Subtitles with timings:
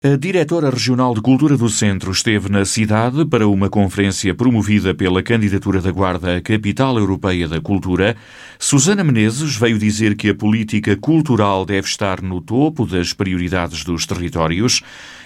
[0.00, 5.24] A diretora regional de Cultura do Centro esteve na cidade para uma conferência promovida pela
[5.24, 8.16] candidatura da Guarda à Capital Europeia da Cultura.
[8.60, 14.06] Susana Menezes veio dizer que a política cultural deve estar no topo das prioridades dos
[14.06, 14.82] territórios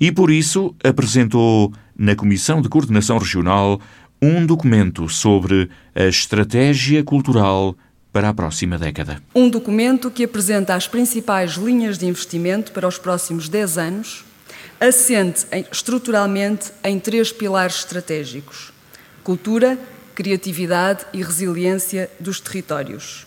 [0.00, 3.80] e, por isso, apresentou na Comissão de Coordenação Regional
[4.20, 7.76] um documento sobre a estratégia cultural
[8.12, 9.22] para a próxima década.
[9.32, 14.25] Um documento que apresenta as principais linhas de investimento para os próximos 10 anos
[14.80, 18.72] assente estruturalmente em três pilares estratégicos:
[19.22, 19.78] cultura,
[20.14, 23.26] criatividade e resiliência dos territórios.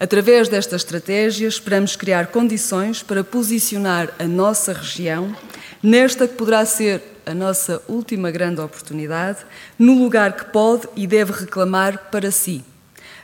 [0.00, 5.36] Através desta estratégia, esperamos criar condições para posicionar a nossa região
[5.82, 9.40] nesta que poderá ser a nossa última grande oportunidade,
[9.78, 12.64] no lugar que pode e deve reclamar para si,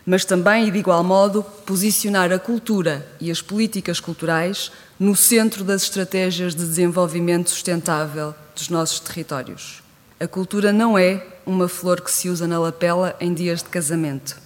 [0.06, 5.64] mas também, e de igual modo, posicionar a cultura e as políticas culturais no centro
[5.64, 9.82] das estratégias de desenvolvimento sustentável dos nossos territórios.
[10.20, 14.36] A cultura não é uma flor que se usa na lapela em dias de casamento.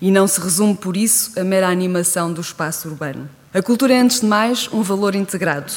[0.00, 3.28] E não se resume, por isso, a mera animação do espaço urbano.
[3.52, 5.72] A cultura é, antes de mais, um valor integrado.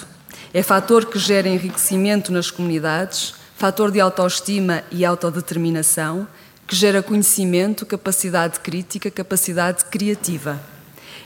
[0.54, 6.28] É fator que gera enriquecimento nas comunidades, fator de autoestima e autodeterminação,
[6.68, 10.62] que gera conhecimento, capacidade crítica, capacidade criativa.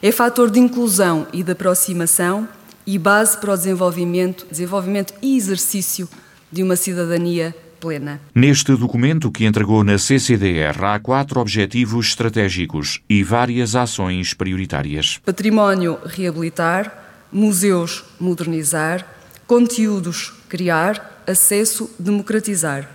[0.02, 2.48] É fator de inclusão e de aproximação
[2.86, 6.08] e base para o desenvolvimento, desenvolvimento e exercício
[6.52, 8.20] de uma cidadania plena.
[8.34, 15.98] Neste documento que entregou na CCDR há quatro objetivos estratégicos e várias ações prioritárias: património
[16.06, 19.06] reabilitar, museus modernizar,
[19.48, 22.90] conteúdos criar, acesso democratizar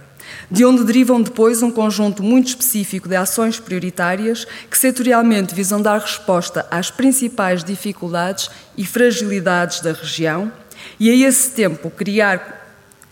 [0.50, 6.00] de onde derivam depois um conjunto muito específico de ações prioritárias que setorialmente visam dar
[6.00, 10.52] resposta às principais dificuldades e fragilidades da região
[10.98, 12.60] e, a esse tempo, criar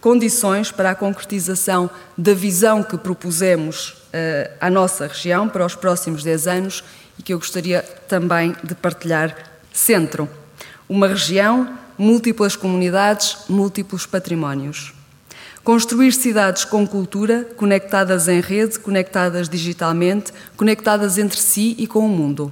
[0.01, 6.23] condições para a concretização da visão que propusemos uh, à nossa região para os próximos
[6.23, 6.85] 10 anos
[7.19, 9.35] e que eu gostaria também de partilhar.
[9.73, 10.29] Centro,
[10.89, 14.98] uma região, múltiplas comunidades, múltiplos patrimónios.
[15.69, 22.09] Construir cidades com cultura, conectadas em rede, conectadas digitalmente, conectadas entre si e com o
[22.09, 22.51] mundo.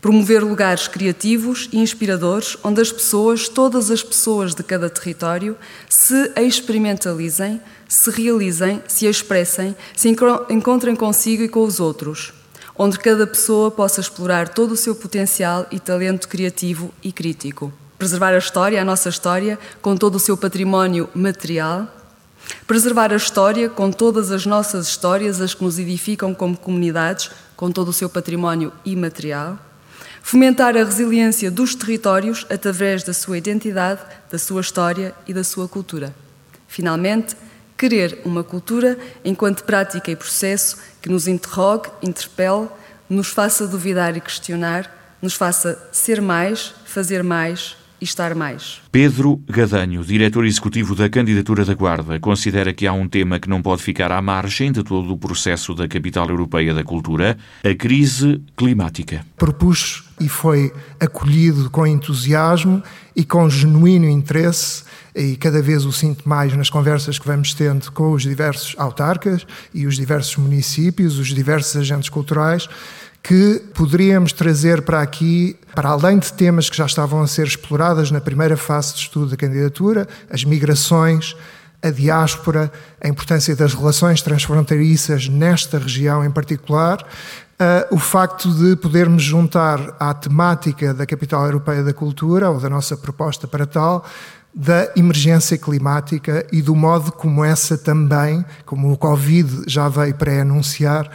[0.00, 5.58] Promover lugares criativos e inspiradores onde as pessoas, todas as pessoas de cada território,
[5.90, 12.32] se experimentalizem, se realizem, se expressem, se encontrem consigo e com os outros.
[12.78, 17.70] Onde cada pessoa possa explorar todo o seu potencial e talento criativo e crítico.
[17.98, 21.97] Preservar a história, a nossa história, com todo o seu património material
[22.66, 27.70] Preservar a história com todas as nossas histórias, as que nos edificam como comunidades, com
[27.70, 29.58] todo o seu património imaterial.
[30.22, 34.00] Fomentar a resiliência dos territórios através da sua identidade,
[34.30, 36.14] da sua história e da sua cultura.
[36.66, 37.34] Finalmente,
[37.78, 42.68] querer uma cultura enquanto prática e processo que nos interrogue, interpele,
[43.08, 48.80] nos faça duvidar e questionar, nos faça ser mais, fazer mais, e estar mais.
[48.90, 53.62] Pedro Gadanho, diretor executivo da candidatura da Guarda, considera que há um tema que não
[53.62, 58.40] pode ficar à margem de todo o processo da capital europeia da cultura, a crise
[58.56, 59.24] climática.
[59.36, 62.82] Propus e foi acolhido com entusiasmo
[63.14, 64.84] e com genuíno interesse
[65.14, 69.44] e cada vez o sinto mais nas conversas que vamos tendo com os diversos autarcas
[69.74, 72.68] e os diversos municípios, os diversos agentes culturais,
[73.22, 78.10] que poderíamos trazer para aqui, para além de temas que já estavam a ser explorados
[78.10, 81.36] na primeira fase de estudo da candidatura, as migrações,
[81.82, 88.76] a diáspora, a importância das relações transfronteiriças nesta região em particular, uh, o facto de
[88.76, 94.04] podermos juntar à temática da Capital Europeia da Cultura, ou da nossa proposta para tal,
[94.54, 101.10] da emergência climática e do modo como essa também, como o Covid já veio pré-anunciar,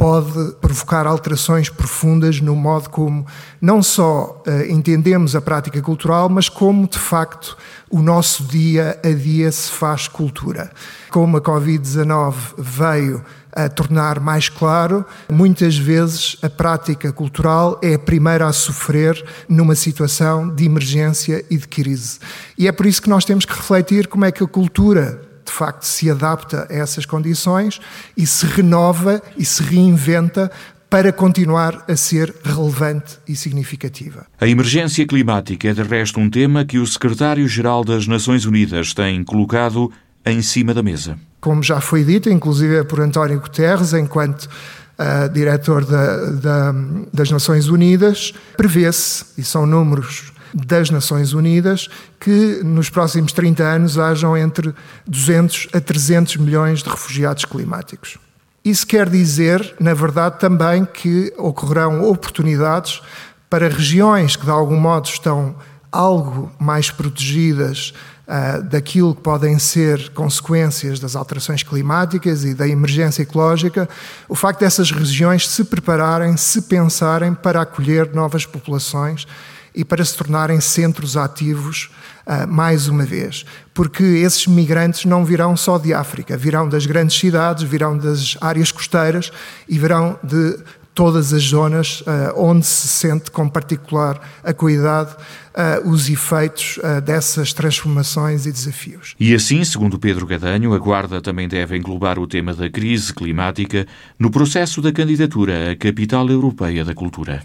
[0.00, 3.26] pode provocar alterações profundas no modo como
[3.60, 7.54] não só uh, entendemos a prática cultural, mas como de facto
[7.90, 10.70] o nosso dia a dia se faz cultura.
[11.10, 17.98] Como a Covid-19 veio a tornar mais claro, muitas vezes a prática cultural é a
[17.98, 22.20] primeira a sofrer numa situação de emergência e de crise.
[22.56, 25.56] E é por isso que nós temos que refletir como é que a cultura de
[25.56, 27.80] facto se adapta a essas condições
[28.16, 30.50] e se renova e se reinventa
[30.88, 34.26] para continuar a ser relevante e significativa.
[34.40, 39.22] A emergência climática é, de resto, um tema que o secretário-geral das Nações Unidas tem
[39.22, 39.90] colocado
[40.24, 41.18] em cima da mesa.
[41.40, 46.74] Como já foi dito, inclusive por António Guterres, enquanto uh, diretor da, da,
[47.12, 51.88] das Nações Unidas, prevê-se, e são números das Nações Unidas
[52.18, 54.74] que nos próximos 30 anos hajam entre
[55.06, 58.18] 200 a 300 milhões de refugiados climáticos.
[58.64, 63.00] Isso quer dizer, na verdade, também que ocorrerão oportunidades
[63.48, 65.56] para regiões que de algum modo estão
[65.90, 67.92] algo mais protegidas
[68.28, 73.88] uh, daquilo que podem ser consequências das alterações climáticas e da emergência ecológica,
[74.28, 79.26] o facto dessas regiões se prepararem, se pensarem para acolher novas populações
[79.74, 81.90] e para se tornarem centros ativos
[82.26, 83.44] uh, mais uma vez.
[83.72, 88.72] Porque esses migrantes não virão só de África, virão das grandes cidades, virão das áreas
[88.72, 89.30] costeiras
[89.68, 90.58] e virão de
[90.94, 92.04] todas as zonas uh,
[92.36, 99.14] onde se sente com particular acuidade uh, os efeitos uh, dessas transformações e desafios.
[99.18, 103.86] E assim, segundo Pedro Gadanho, a Guarda também deve englobar o tema da crise climática
[104.18, 107.42] no processo da candidatura à Capital Europeia da Cultura.